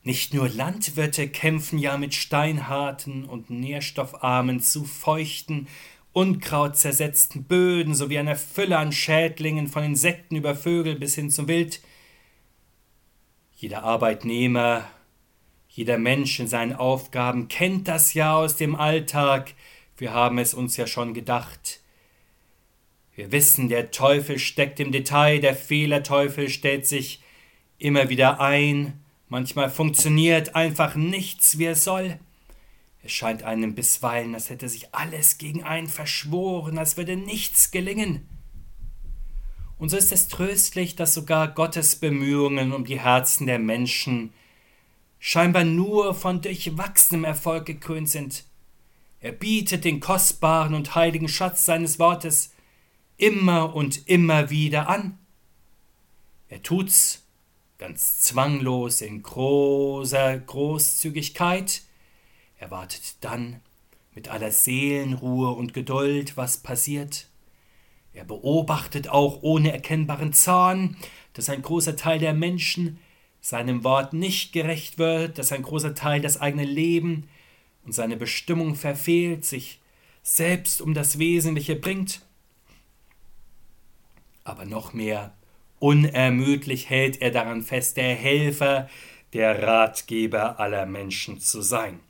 Nicht 0.05 0.35
nur 0.35 0.49
Landwirte 0.49 1.29
kämpfen 1.29 1.79
ja 1.79 1.97
mit 1.97 2.15
steinharten 2.15 3.25
und 3.25 3.51
nährstoffarmen, 3.51 4.61
zu 4.61 4.85
feuchten, 4.85 5.67
unkrautzersetzten 6.13 7.45
Böden 7.45 7.95
sowie 7.95 8.19
einer 8.19 8.37
Fülle 8.37 8.79
an 8.79 8.93
Schädlingen 8.93 9.67
von 9.67 9.83
Insekten 9.83 10.37
über 10.37 10.55
Vögel 10.55 10.95
bis 10.95 11.17
hin 11.17 11.31
zum 11.31 11.49
Wild. 11.49 11.81
Jeder 13.57 13.83
Arbeitnehmer 13.83 14.85
jeder 15.75 15.99
Mensch 15.99 16.39
in 16.39 16.47
seinen 16.47 16.73
Aufgaben 16.73 17.49
kennt 17.49 17.89
das 17.89 18.15
ja 18.15 18.37
aus 18.37 18.55
dem 18.55 18.77
Alltag. 18.77 19.55
Wir 19.97 20.13
haben 20.13 20.39
es 20.39 20.55
uns 20.55 20.77
ja 20.77 20.87
schon 20.87 21.15
gedacht. 21.15 21.81
Wir 23.17 23.33
wissen, 23.33 23.69
der 23.69 23.91
Teufel 23.91 24.39
steckt 24.39 24.79
im 24.79 24.93
Detail, 24.93 25.41
der 25.41 25.57
Fehlerteufel 25.57 26.49
stellt 26.49 26.87
sich 26.87 27.23
immer 27.79 28.09
wieder 28.09 28.41
ein. 28.41 29.01
Manchmal 29.29 29.69
funktioniert 29.69 30.55
einfach 30.55 30.95
nichts, 30.95 31.59
wie 31.59 31.67
es 31.67 31.83
soll. 31.83 32.21
Es 33.03 33.11
scheint 33.11 33.43
einem 33.43 33.75
bisweilen, 33.75 34.35
als 34.35 34.51
hätte 34.51 34.69
sich 34.69 34.95
alles 34.95 35.39
gegen 35.39 35.65
einen 35.65 35.89
verschworen, 35.89 36.79
als 36.79 36.97
würde 36.97 37.17
nichts 37.17 37.73
gelingen. 37.73 38.29
Und 39.77 39.89
so 39.89 39.97
ist 39.97 40.13
es 40.13 40.29
tröstlich, 40.29 40.95
dass 40.95 41.15
sogar 41.15 41.49
Gottes 41.49 41.97
Bemühungen 41.97 42.73
um 42.73 42.85
die 42.85 43.01
Herzen 43.01 43.49
der 43.49 43.59
Menschen 43.59 44.33
scheinbar 45.27 45.65
nur 45.65 46.15
von 46.15 46.43
durchwachsenem 46.43 47.25
Erfolg 47.25 47.65
gekrönt 47.65 48.11
sind. 48.11 48.45
Er 49.21 49.33
bietet 49.33 49.87
den 49.87 49.99
kostbaren 49.99 50.75
und 50.75 50.95
heiligen 50.95 51.29
Schatz 51.29 51.65
seines 51.65 51.99
Wortes 51.99 52.53
immer 53.17 53.75
und 53.75 54.07
immer 54.07 54.51
wieder 54.51 54.87
an. 54.87 55.19
Er 56.51 56.63
tut's 56.63 57.23
ganz 57.79 58.21
zwanglos 58.21 59.01
in 59.01 59.23
großer 59.23 60.41
Großzügigkeit. 60.41 61.81
Er 62.59 62.71
wartet 62.71 63.17
dann 63.23 63.63
mit 64.15 64.29
aller 64.29 64.53
Seelenruhe 64.53 65.53
und 65.53 65.73
Geduld, 65.73 66.37
was 66.37 66.59
passiert. 66.59 67.31
Er 68.13 68.25
beobachtet 68.25 69.09
auch 69.09 69.39
ohne 69.41 69.73
erkennbaren 69.73 70.35
Zorn, 70.35 70.99
dass 71.33 71.49
ein 71.49 71.63
großer 71.63 71.97
Teil 71.97 72.19
der 72.19 72.35
Menschen 72.35 72.99
seinem 73.45 73.85
Wort 73.85 74.15
nicht 74.15 74.55
gerecht 74.55 74.97
wird, 74.99 75.37
dass 75.37 75.53
ein 75.53 75.63
großer 75.63 75.95
Teil 75.95 76.23
das 76.23 76.41
eigene 76.41 76.65
Leben 76.65 77.29
und 77.85 77.93
seine 77.93 78.17
Bestimmung 78.17 78.75
verfehlt, 78.75 79.45
sich 79.45 79.83
selbst 80.23 80.81
um 80.81 80.95
das 80.95 81.19
Wesentliche 81.19 81.77
bringt. 81.77 82.23
aber 84.45 84.67
noch 84.67 84.93
mehr, 84.93 85.35
unermüdlich 85.79 86.89
hält 86.89 87.21
er 87.21 87.31
daran 87.31 87.63
fest, 87.63 87.97
der 87.97 88.15
Helfer, 88.15 88.89
der 89.33 89.63
Ratgeber 89.63 90.61
aller 90.61 90.87
Menschen 90.87 91.41
zu 91.41 91.63
sein. 91.63 92.01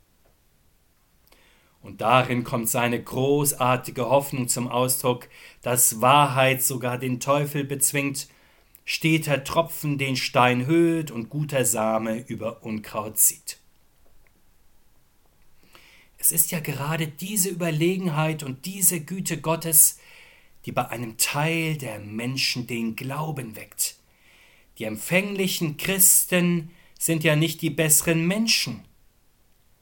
Und 1.81 2.01
darin 2.01 2.43
kommt 2.43 2.69
seine 2.69 3.01
großartige 3.01 4.09
Hoffnung 4.09 4.47
zum 4.47 4.67
Ausdruck, 4.67 5.27
dass 5.61 6.01
Wahrheit 6.01 6.61
sogar 6.61 6.97
den 6.97 7.19
Teufel 7.19 7.63
bezwingt, 7.63 8.27
steter 8.85 9.43
Tropfen 9.43 9.97
den 9.97 10.15
Stein 10.15 10.67
höhlt 10.67 11.11
und 11.11 11.29
guter 11.29 11.65
Same 11.65 12.19
über 12.27 12.63
Unkraut 12.63 13.17
zieht. 13.17 13.57
Es 16.17 16.31
ist 16.31 16.51
ja 16.51 16.59
gerade 16.59 17.07
diese 17.07 17.49
Überlegenheit 17.49 18.43
und 18.43 18.65
diese 18.65 19.01
Güte 19.01 19.41
Gottes, 19.41 19.99
die 20.65 20.71
bei 20.71 20.87
einem 20.87 21.17
Teil 21.17 21.77
der 21.77 21.99
Menschen 21.99 22.67
den 22.67 22.95
Glauben 22.95 23.55
weckt. 23.55 23.97
Die 24.77 24.85
empfänglichen 24.85 25.77
Christen 25.77 26.71
sind 26.97 27.23
ja 27.23 27.35
nicht 27.35 27.61
die 27.61 27.69
besseren 27.69 28.25
Menschen, 28.25 28.83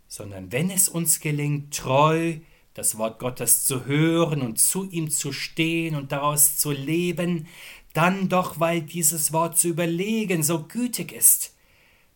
sondern 0.07 0.51
wenn 0.51 0.69
es 0.69 0.89
uns 0.89 1.19
gelingt, 1.19 1.73
treu 1.73 2.37
das 2.73 2.97
Wort 2.97 3.19
Gottes 3.19 3.65
zu 3.65 3.85
hören 3.85 4.41
und 4.41 4.59
zu 4.59 4.89
ihm 4.89 5.09
zu 5.09 5.31
stehen 5.31 5.95
und 5.95 6.11
daraus 6.11 6.57
zu 6.57 6.71
leben, 6.71 7.47
dann 7.93 8.29
doch, 8.29 8.59
weil 8.59 8.81
dieses 8.81 9.33
Wort 9.33 9.57
zu 9.57 9.69
überlegen 9.69 10.43
so 10.43 10.63
gütig 10.63 11.11
ist, 11.11 11.55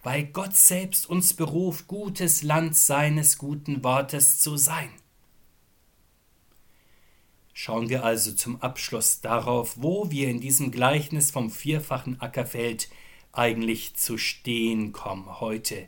weil 0.03 0.25
Gott 0.25 0.55
selbst 0.55 1.09
uns 1.09 1.33
beruft, 1.33 1.87
gutes 1.87 2.43
Land 2.43 2.75
seines 2.75 3.37
guten 3.37 3.83
Wortes 3.83 4.39
zu 4.39 4.57
sein. 4.57 4.89
Schauen 7.53 7.89
wir 7.89 8.03
also 8.03 8.33
zum 8.33 8.61
Abschluss 8.61 9.21
darauf, 9.21 9.77
wo 9.77 10.11
wir 10.11 10.29
in 10.29 10.39
diesem 10.39 10.69
Gleichnis 10.71 11.31
vom 11.31 11.49
vierfachen 11.49 12.21
Ackerfeld 12.21 12.89
eigentlich 13.31 13.95
zu 13.95 14.17
stehen 14.17 14.91
kommen 14.91 15.39
heute 15.39 15.87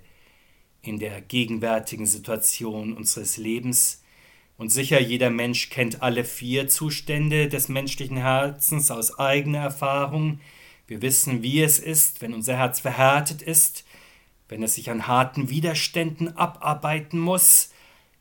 in 0.81 1.00
der 1.00 1.22
gegenwärtigen 1.22 2.05
Situation 2.05 2.93
unseres 2.93 3.38
Lebens. 3.38 4.01
Und 4.60 4.74
sicher 4.74 5.00
jeder 5.00 5.30
Mensch 5.30 5.70
kennt 5.70 6.04
alle 6.04 6.25
vier 6.25 6.68
Zustände 6.68 7.48
des 7.48 7.70
menschlichen 7.70 8.18
Herzens 8.18 8.92
aus 8.92 9.18
eigener 9.18 9.60
Erfahrung. 9.60 10.42
Wir 10.86 11.01
wissen, 11.01 11.42
wie 11.42 11.62
es 11.62 11.80
ist, 11.80 12.22
wenn 12.22 12.34
unser 12.34 12.58
Herz 12.58 12.82
verhärtet 12.82 13.42
ist, 13.42 13.86
wenn 14.50 14.62
es 14.62 14.75
sich 14.75 14.92
an 14.92 15.08
harten 15.08 15.50
Widerständen 15.50 16.36
abarbeiten 16.36 17.22
muss. 17.22 17.72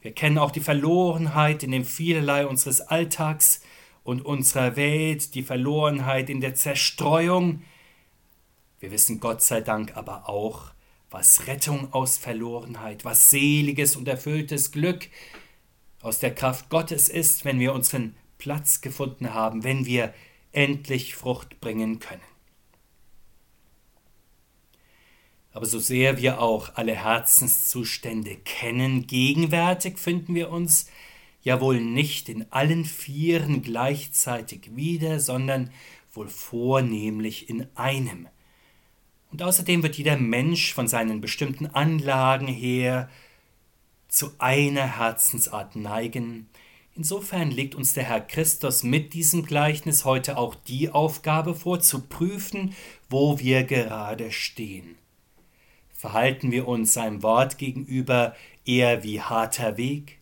Wir 0.01 0.13
kennen 0.13 0.39
auch 0.39 0.53
die 0.53 0.61
Verlorenheit 0.61 1.65
in 1.65 1.73
dem 1.73 1.85
Vielerlei 1.85 2.47
unseres 2.47 2.83
Alltags 2.83 3.61
und 4.05 4.25
unserer 4.25 4.77
Welt, 4.77 5.35
die 5.35 5.43
Verlorenheit 5.43 6.31
in 6.31 6.41
der 6.41 6.55
Zerstreuung. 6.55 7.63
Wir 8.79 8.93
wissen 8.93 9.19
Gott 9.19 9.43
sei 9.43 9.61
Dank 9.61 9.97
aber 9.97 10.29
auch, 10.29 10.71
was 11.11 11.49
Rettung 11.49 11.93
aus 11.93 12.17
Verlorenheit, 12.17 13.05
was 13.05 13.29
seliges 13.29 13.97
und 13.97 14.07
erfülltes 14.07 14.71
Glück 14.71 15.09
aus 16.01 16.19
der 16.19 16.35
Kraft 16.35 16.69
Gottes 16.69 17.09
ist, 17.09 17.45
wenn 17.45 17.61
wir 17.61 17.73
unseren 17.73 18.15
Platz 18.39 18.81
gefunden 18.81 19.35
haben, 19.35 19.65
wenn 19.65 19.85
wir 19.87 20.15
endlich 20.53 21.15
Frucht 21.15 21.61
bringen 21.61 21.99
können. 21.99 22.23
Aber 25.53 25.67
so 25.67 25.79
sehr 25.79 26.19
wir 26.19 26.41
auch 26.41 26.77
alle 26.77 26.95
Herzenszustände 26.95 28.37
kennen, 28.37 29.07
gegenwärtig 29.07 29.99
finden 29.99 30.35
wir 30.35 30.51
uns 30.51 30.89
ja 31.43 31.61
wohl 31.61 31.81
nicht 31.81 32.29
in 32.29 32.51
allen 32.53 32.85
Vieren 32.85 33.63
gleichzeitig 33.63 34.77
wieder, 34.77 35.19
sondern 35.19 35.71
wohl 36.13 36.29
vornehmlich 36.29 37.49
in 37.49 37.67
einem. 37.75 38.29
Und 39.31 39.43
außerdem 39.43 39.83
wird 39.83 39.97
jeder 39.97 40.17
Mensch 40.17 40.73
von 40.73 40.89
seinen 40.89 41.21
bestimmten 41.21 41.67
Anlagen 41.67 42.47
her 42.47 43.11
zu 44.09 44.33
einer 44.39 44.99
Herzensart 44.99 45.77
neigen. 45.77 46.49
Insofern 46.95 47.51
legt 47.51 47.75
uns 47.75 47.93
der 47.93 48.05
Herr 48.05 48.21
Christus 48.21 48.83
mit 48.83 49.15
diesem 49.15 49.45
Gleichnis 49.45 50.05
heute 50.05 50.37
auch 50.37 50.55
die 50.55 50.91
Aufgabe 50.91 51.55
vor, 51.55 51.81
zu 51.81 52.01
prüfen, 52.01 52.75
wo 53.09 53.39
wir 53.39 53.65
gerade 53.65 54.33
stehen 54.33 54.99
verhalten 55.99 56.53
wir 56.53 56.69
uns 56.69 56.93
seinem 56.93 57.25
Wort 57.25 57.59
gegenüber 57.59 58.37
eher 58.65 59.03
wie 59.03 59.21
harter 59.21 59.77
Weg 59.77 60.19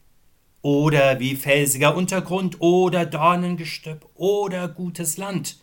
oder 0.62 1.20
wie 1.20 1.36
felsiger 1.36 1.94
Untergrund 1.94 2.62
oder 2.62 3.04
Dornengestöpp 3.04 4.08
oder 4.14 4.68
gutes 4.68 5.18
Land. 5.18 5.60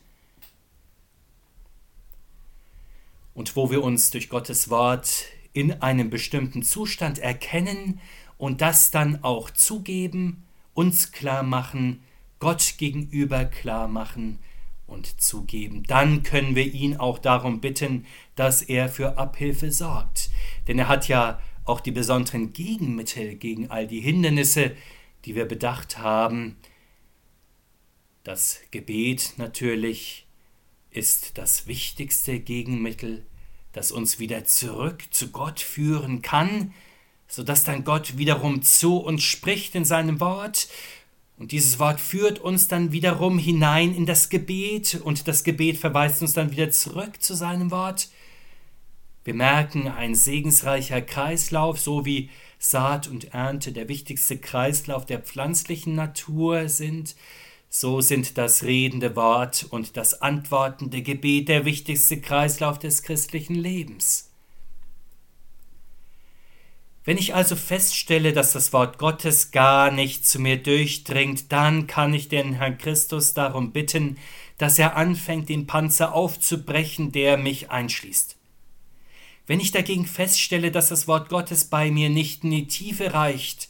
Und 3.34 3.56
wo 3.56 3.72
wir 3.72 3.84
uns 3.84 4.12
durch 4.12 4.30
Gottes 4.30 4.70
Wort 4.70 5.26
in 5.54 5.82
einem 5.82 6.10
bestimmten 6.10 6.64
Zustand 6.64 7.20
erkennen 7.20 8.00
und 8.38 8.62
das 8.62 8.92
dann 8.92 9.24
auch 9.24 9.52
zugeben, 9.52 10.44
uns 10.74 11.12
klar 11.12 11.44
machen, 11.44 12.04
Gott 12.40 12.76
gegenüber 12.78 13.46
klar 13.46 13.88
machen, 13.88 14.40
und 14.94 15.22
zugeben. 15.22 15.84
Dann 15.84 16.24
können 16.24 16.56
wir 16.56 16.66
ihn 16.66 16.98
auch 16.98 17.20
darum 17.20 17.60
bitten, 17.60 18.06
dass 18.36 18.62
er 18.62 18.90
für 18.90 19.18
Abhilfe 19.18 19.72
sorgt. 19.72 20.30
Denn 20.68 20.80
er 20.80 20.88
hat 20.88 21.08
ja 21.08 21.42
auch 21.66 21.80
die 21.80 21.92
besonderen 21.92 22.54
Gegenmittel 22.54 23.36
gegen 23.36 23.70
all 23.72 23.88
die 23.88 24.02
Hindernisse, 24.02 24.76
die 25.26 25.36
wir 25.36 25.46
bedacht 25.46 25.98
haben. 25.98 26.58
Das 28.24 28.60
Gebet 28.72 29.34
natürlich 29.38 30.28
ist 30.92 31.38
das 31.38 31.68
wichtigste 31.68 32.40
Gegenmittel, 32.40 33.26
das 33.74 33.92
uns 33.92 34.20
wieder 34.20 34.46
zurück 34.46 35.04
zu 35.12 35.32
Gott 35.32 35.60
führen 35.60 36.22
kann, 36.22 36.74
sodass 37.28 37.64
dann 37.64 37.84
Gott 37.84 38.18
wiederum 38.18 38.62
zu 38.62 38.98
uns 38.98 39.24
spricht 39.24 39.76
in 39.76 39.86
seinem 39.86 40.20
Wort 40.20 40.68
und 41.38 41.52
dieses 41.52 41.80
Wort 41.80 42.00
führt 42.00 42.40
uns 42.40 42.68
dann 42.68 42.92
wiederum 42.92 43.40
hinein 43.40 43.94
in 43.94 44.06
das 44.06 44.30
Gebet 44.30 45.02
und 45.04 45.28
das 45.28 45.44
Gebet 45.44 45.78
verweist 45.78 46.22
uns 46.22 46.34
dann 46.34 46.52
wieder 46.52 46.70
zurück 46.70 47.22
zu 47.22 47.34
seinem 47.34 47.72
Wort. 47.72 48.10
Wir 49.24 49.34
merken 49.34 49.88
ein 49.88 50.16
segensreicher 50.16 51.02
Kreislauf, 51.02 51.80
so 51.80 52.06
wie 52.06 52.30
Saat 52.60 53.08
und 53.08 53.34
Ernte 53.34 53.72
der 53.72 53.90
wichtigste 53.90 54.38
Kreislauf 54.38 55.06
der 55.06 55.20
pflanzlichen 55.20 55.96
Natur 55.96 56.70
sind, 56.70 57.16
so 57.76 58.02
sind 58.02 58.38
das 58.38 58.62
redende 58.62 59.16
Wort 59.16 59.66
und 59.72 59.98
das 59.98 60.22
antwortende 60.22 61.02
Gebet 61.02 61.50
der 61.50 61.66
wichtigste 61.66 62.22
Kreislauf 62.22 62.78
des 62.78 63.02
christlichen 63.02 63.56
Lebens. 63.56 64.30
Wenn 67.04 67.18
ich 67.18 67.34
also 67.34 67.56
feststelle, 67.56 68.32
dass 68.32 68.54
das 68.54 68.74
Wort 68.74 69.00
Gottes 69.00 69.50
gar 69.50 69.90
nicht 69.90 70.28
zu 70.28 70.38
mir 70.38 70.62
durchdringt, 70.62 71.52
dann 71.52 71.88
kann 71.88 72.14
ich 72.14 72.30
den 72.30 72.54
Herrn 72.54 72.78
Christus 72.78 73.34
darum 73.34 73.72
bitten, 73.72 74.18
dass 74.60 74.78
er 74.78 74.96
anfängt, 74.96 75.50
den 75.50 75.66
Panzer 75.66 76.14
aufzubrechen, 76.14 77.12
der 77.12 77.38
mich 77.38 77.72
einschließt. 77.72 78.38
Wenn 79.48 79.60
ich 79.60 79.72
dagegen 79.72 80.06
feststelle, 80.06 80.70
dass 80.70 80.90
das 80.90 81.08
Wort 81.08 81.28
Gottes 81.28 81.66
bei 81.66 81.90
mir 81.90 82.12
nicht 82.12 82.44
in 82.44 82.52
die 82.52 82.68
Tiefe 82.68 83.16
reicht, 83.16 83.70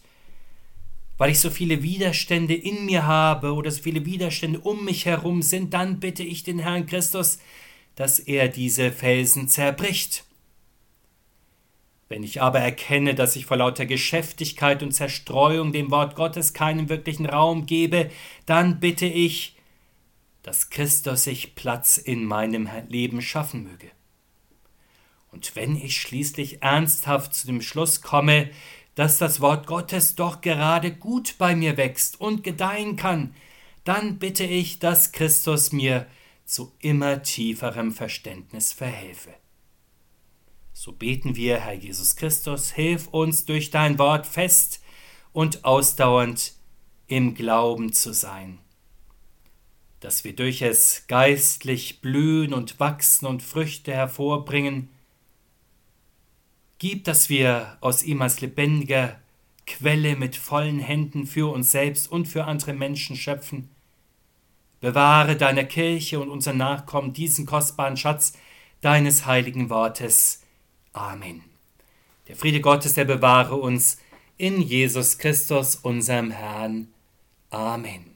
weil 1.17 1.31
ich 1.31 1.39
so 1.39 1.49
viele 1.49 1.83
Widerstände 1.83 2.53
in 2.53 2.85
mir 2.85 3.05
habe 3.05 3.53
oder 3.53 3.71
so 3.71 3.81
viele 3.81 4.05
Widerstände 4.05 4.59
um 4.59 4.85
mich 4.85 5.05
herum 5.05 5.41
sind, 5.41 5.73
dann 5.73 5.99
bitte 5.99 6.23
ich 6.23 6.43
den 6.43 6.59
Herrn 6.59 6.85
Christus, 6.85 7.39
dass 7.95 8.19
er 8.19 8.47
diese 8.47 8.91
Felsen 8.91 9.47
zerbricht 9.47 10.25
wenn 12.13 12.21
ich 12.21 12.43
aber 12.43 12.59
erkenne, 12.59 13.15
dass 13.15 13.35
ich 13.35 13.47
vor 13.47 13.57
lauter 13.57 13.87
Geschäftigkeit 13.87 14.83
und 14.83 14.91
Zerstreuung 14.91 15.71
dem 15.71 15.89
Wort 15.89 16.15
Gottes 16.15 16.53
keinen 16.53 16.87
wirklichen 16.87 17.25
Raum 17.25 17.65
gebe, 17.65 18.11
dann 18.45 18.79
bitte 18.79 19.07
ich, 19.07 19.55
dass 20.43 20.69
Christus 20.69 21.23
sich 21.23 21.55
Platz 21.55 21.97
in 21.97 22.23
meinem 22.25 22.69
Leben 22.87 23.19
schaffen 23.19 23.63
möge. 23.63 23.89
Und 25.31 25.55
wenn 25.55 25.75
ich 25.75 25.99
schließlich 25.99 26.61
ernsthaft 26.61 27.33
zu 27.33 27.47
dem 27.47 27.61
Schluss 27.61 28.01
komme, 28.01 28.51
dass 28.95 29.17
das 29.17 29.41
Wort 29.41 29.67
Gottes 29.67 30.15
doch 30.15 30.41
gerade 30.41 30.91
gut 30.93 31.35
bei 31.37 31.55
mir 31.55 31.77
wächst 31.77 32.21
und 32.21 32.43
gedeihen 32.43 32.95
kann, 32.95 33.33
dann 33.83 34.19
bitte 34.19 34.43
ich, 34.43 34.79
dass 34.79 35.11
Christus 35.11 35.71
mir 35.71 36.07
zu 36.45 36.71
immer 36.79 37.23
tieferem 37.23 37.91
Verständnis 37.91 38.73
verhelfe. 38.73 39.33
So 40.73 40.91
beten 40.91 41.35
wir, 41.35 41.59
Herr 41.59 41.73
Jesus 41.73 42.15
Christus, 42.15 42.71
hilf 42.71 43.07
uns 43.07 43.45
durch 43.45 43.71
dein 43.71 43.99
Wort 43.99 44.25
fest 44.25 44.81
und 45.31 45.65
ausdauernd 45.65 46.53
im 47.07 47.35
Glauben 47.35 47.93
zu 47.93 48.13
sein, 48.13 48.59
dass 49.99 50.23
wir 50.23 50.35
durch 50.35 50.61
es 50.61 51.05
geistlich 51.07 52.01
blühen 52.01 52.53
und 52.53 52.79
wachsen 52.79 53.25
und 53.25 53.43
Früchte 53.43 53.93
hervorbringen. 53.93 54.89
Gib, 56.83 57.05
dass 57.05 57.29
wir 57.29 57.77
aus 57.79 58.03
ihm 58.03 58.21
als 58.21 58.41
lebendiger 58.41 59.17
Quelle 59.65 60.17
mit 60.17 60.35
vollen 60.35 60.79
Händen 60.79 61.25
für 61.25 61.49
uns 61.49 61.71
selbst 61.71 62.11
und 62.11 62.27
für 62.27 62.43
andere 62.43 62.73
Menschen 62.73 63.15
schöpfen. 63.15 63.69
Bewahre 64.81 65.37
deiner 65.37 65.63
Kirche 65.63 66.19
und 66.19 66.27
unseren 66.27 66.57
Nachkommen 66.57 67.13
diesen 67.13 67.45
kostbaren 67.45 67.95
Schatz 67.95 68.33
deines 68.81 69.25
heiligen 69.25 69.69
Wortes. 69.69 70.41
Amen. 70.91 71.45
Der 72.27 72.35
Friede 72.35 72.59
Gottes, 72.59 72.95
der 72.95 73.05
bewahre 73.05 73.55
uns 73.55 73.97
in 74.35 74.59
Jesus 74.59 75.17
Christus, 75.17 75.77
unserem 75.77 76.31
Herrn. 76.31 76.89
Amen. 77.49 78.12